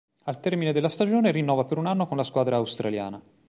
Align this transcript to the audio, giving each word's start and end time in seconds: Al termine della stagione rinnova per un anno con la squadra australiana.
Al 0.23 0.39
termine 0.39 0.73
della 0.73 0.89
stagione 0.89 1.29
rinnova 1.29 1.65
per 1.65 1.77
un 1.77 1.85
anno 1.85 2.07
con 2.07 2.17
la 2.17 2.23
squadra 2.23 2.55
australiana. 2.55 3.21